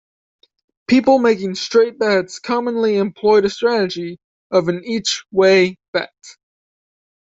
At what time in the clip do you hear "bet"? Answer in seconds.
5.93-6.11